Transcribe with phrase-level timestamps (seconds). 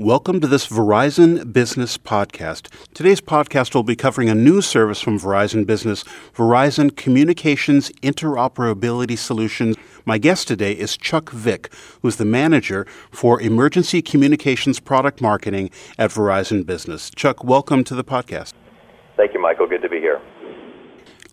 [0.00, 2.72] Welcome to this Verizon Business Podcast.
[2.94, 9.76] Today's podcast will be covering a new service from Verizon Business, Verizon Communications Interoperability Solutions.
[10.06, 15.68] My guest today is Chuck Vick, who's the manager for emergency communications product marketing
[15.98, 17.10] at Verizon Business.
[17.10, 18.54] Chuck, welcome to the podcast.
[19.18, 19.66] Thank you, Michael.
[19.66, 20.18] Good to be here.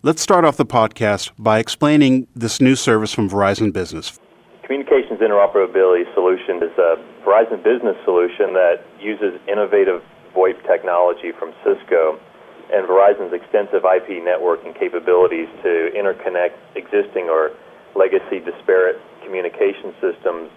[0.02, 4.20] Let's start off the podcast by explaining this new service from Verizon Business.
[4.68, 10.04] Communications Interoperability Solution is a Verizon Business solution that uses innovative
[10.36, 12.20] VoIP technology from Cisco
[12.68, 17.56] and Verizon's extensive IP networking capabilities to interconnect existing or
[17.96, 20.52] legacy disparate communication systems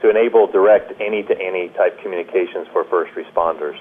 [0.00, 3.76] to enable direct any to any type communications for first responders.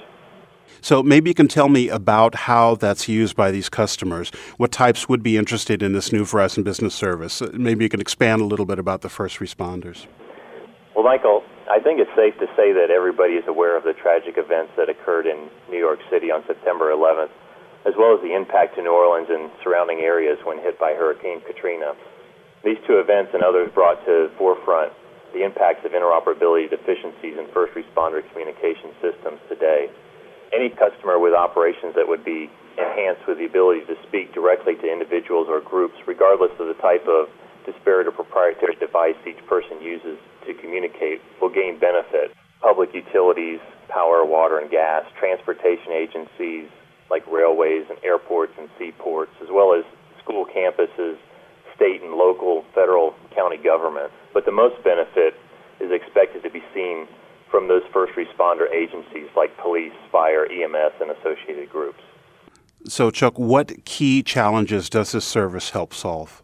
[0.82, 4.32] So maybe you can tell me about how that's used by these customers.
[4.58, 7.40] What types would be interested in this new Verizon Business Service?
[7.40, 10.08] Uh, maybe you can expand a little bit about the first responders.
[10.96, 14.38] Well, Michael, I think it's safe to say that everybody is aware of the tragic
[14.38, 17.30] events that occurred in New York City on September 11th,
[17.86, 21.42] as well as the impact to New Orleans and surrounding areas when hit by Hurricane
[21.46, 21.94] Katrina.
[22.66, 24.94] These two events and others brought to the forefront
[25.34, 29.90] the impacts of interoperability deficiencies in first responder communication systems today
[30.54, 34.88] any customer with operations that would be enhanced with the ability to speak directly to
[34.92, 37.28] individuals or groups, regardless of the type of
[37.66, 42.34] disparate or proprietary device each person uses to communicate, will gain benefit.
[42.62, 46.70] Public utilities, power, water, and gas, transportation agencies
[47.10, 49.84] like railways and airports and seaports, as well as
[50.24, 51.18] school campuses,
[51.76, 54.12] state and local, federal, county government.
[54.34, 55.36] But the most benefit
[55.80, 57.08] is expected to be seen
[57.52, 62.00] from those first responder agencies like police, fire, EMS, and associated groups.
[62.88, 66.42] So, Chuck, what key challenges does this service help solve?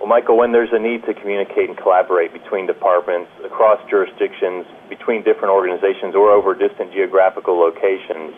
[0.00, 5.22] Well, Michael, when there's a need to communicate and collaborate between departments, across jurisdictions, between
[5.22, 8.34] different organizations, or over distant geographical locations,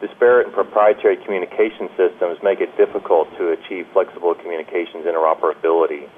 [0.00, 6.08] disparate and proprietary communication systems make it difficult to achieve flexible communications interoperability.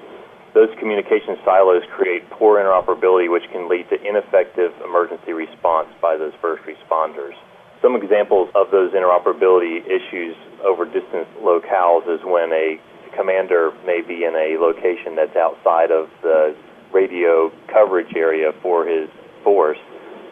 [0.53, 6.33] Those communication silos create poor interoperability, which can lead to ineffective emergency response by those
[6.41, 7.37] first responders.
[7.81, 12.81] Some examples of those interoperability issues over distant locales is when a
[13.15, 16.55] commander may be in a location that's outside of the
[16.91, 19.09] radio coverage area for his
[19.43, 19.77] force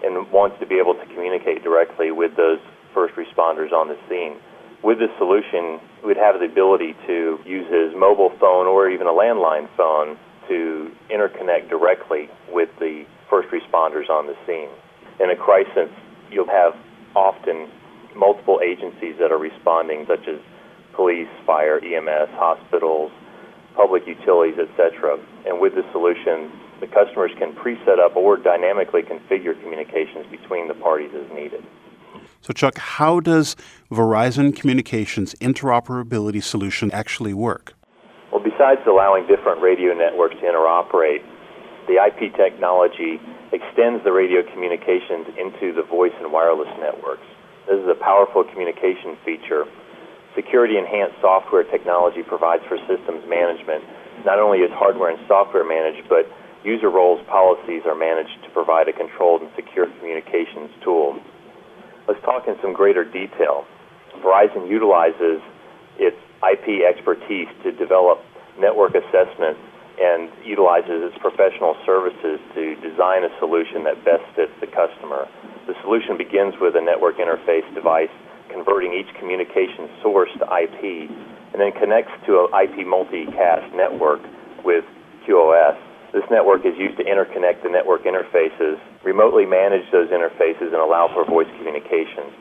[0.04, 2.60] and wants to be able to communicate directly with those
[2.94, 4.38] first responders on the scene.
[4.84, 9.12] With this solution, we'd have the ability to use his mobile phone or even a
[9.12, 10.18] landline phone
[10.48, 14.70] to interconnect directly with the first responders on the scene.
[15.20, 15.90] In a crisis,
[16.32, 16.76] you'll have
[17.16, 17.68] often
[18.16, 20.40] multiple agencies that are responding, such as
[20.94, 23.12] police, fire, EMS, hospitals,
[23.76, 25.20] public utilities, etc.
[25.46, 30.76] And with this solution, the customers can pre-set up or dynamically configure communications between the
[30.76, 31.64] parties as needed.
[32.48, 33.58] So, Chuck, how does
[33.92, 37.76] Verizon Communications interoperability solution actually work?
[38.32, 41.28] Well, besides allowing different radio networks to interoperate,
[41.92, 43.20] the IP technology
[43.52, 47.28] extends the radio communications into the voice and wireless networks.
[47.68, 49.68] This is a powerful communication feature.
[50.34, 53.84] Security enhanced software technology provides for systems management.
[54.24, 56.24] Not only is hardware and software managed, but
[56.64, 61.20] user roles policies are managed to provide a controlled and secure communications tool.
[62.08, 63.66] Let's talk in some greater detail.
[64.24, 65.42] Verizon utilizes
[66.00, 68.24] its IP expertise to develop
[68.60, 69.60] network assessments
[70.00, 75.28] and utilizes its professional services to design a solution that best fits the customer.
[75.66, 78.14] The solution begins with a network interface device
[78.50, 81.10] converting each communication source to IP
[81.52, 84.22] and then connects to an IP multicast network
[84.64, 84.86] with
[85.28, 85.78] QoS
[86.18, 91.06] this network is used to interconnect the network interfaces, remotely manage those interfaces, and allow
[91.14, 92.34] for voice communications.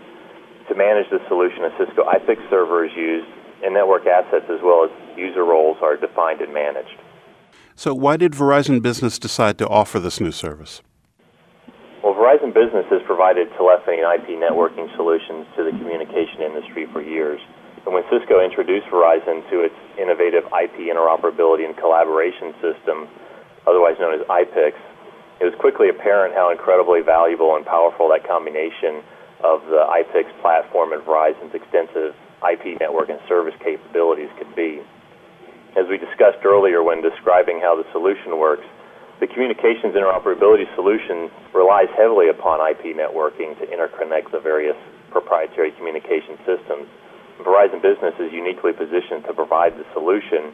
[0.68, 3.28] To manage the solution, a Cisco iPIC server is used,
[3.60, 6.96] and network assets as well as user roles are defined and managed.
[7.76, 10.80] So, why did Verizon Business decide to offer this new service?
[12.02, 17.02] Well, Verizon Business has provided telephony and IP networking solutions to the communication industry for
[17.02, 17.40] years.
[17.84, 23.06] And when Cisco introduced Verizon to its innovative IP interoperability and collaboration system,
[23.66, 24.78] otherwise known as IPICS,
[25.40, 29.04] it was quickly apparent how incredibly valuable and powerful that combination
[29.44, 34.80] of the IPICS platform and Verizon's extensive IP network and service capabilities could be.
[35.76, 38.64] As we discussed earlier when describing how the solution works,
[39.20, 44.76] the communications interoperability solution relies heavily upon IP networking to interconnect the various
[45.10, 46.88] proprietary communication systems.
[47.40, 50.52] Verizon Business is uniquely positioned to provide the solution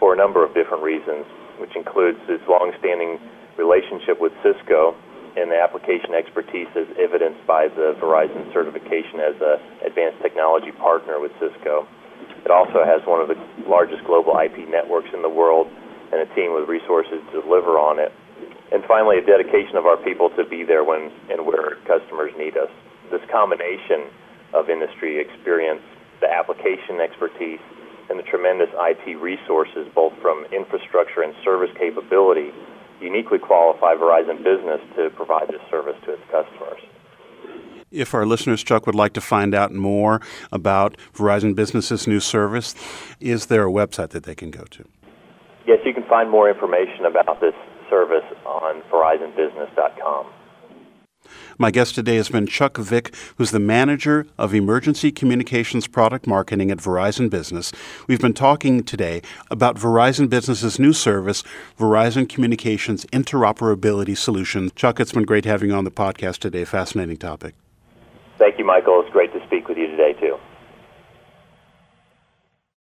[0.00, 1.24] for a number of different reasons
[1.58, 3.18] which includes its long-standing
[3.56, 4.94] relationship with Cisco
[5.36, 9.56] and the application expertise as evidenced by the Verizon certification as an
[9.86, 11.88] advanced technology partner with Cisco.
[12.44, 13.38] It also has one of the
[13.68, 15.68] largest global IP networks in the world
[16.12, 18.12] and a team with resources to deliver on it.
[18.72, 22.56] And finally, a dedication of our people to be there when and where customers need
[22.56, 22.68] us.
[23.10, 24.08] This combination
[24.52, 25.80] of industry experience,
[26.20, 27.60] the application expertise,
[28.10, 32.50] and the tremendous IT resources, both from infrastructure and service capability,
[33.00, 36.80] uniquely qualify Verizon Business to provide this service to its customers.
[37.90, 40.20] If our listeners, Chuck, would like to find out more
[40.50, 42.74] about Verizon Business's new service,
[43.20, 44.84] is there a website that they can go to?
[45.66, 47.54] Yes, you can find more information about this
[47.90, 50.26] service on verizonbusiness.com.
[51.62, 56.72] My guest today has been Chuck Vick, who's the manager of emergency communications product marketing
[56.72, 57.70] at Verizon Business.
[58.08, 61.44] We've been talking today about Verizon Business's new service,
[61.78, 64.72] Verizon Communications Interoperability Solution.
[64.74, 66.64] Chuck, it's been great having you on the podcast today.
[66.64, 67.54] Fascinating topic.
[68.38, 69.00] Thank you, Michael.
[69.00, 70.38] It's great to speak with you today, too.